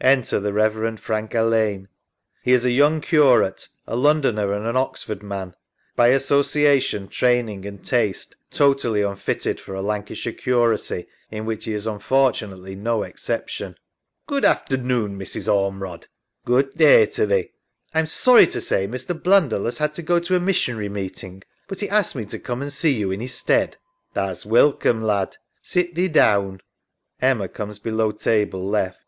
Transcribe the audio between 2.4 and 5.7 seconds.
He is a young curate, a Londoner and an Oxford man,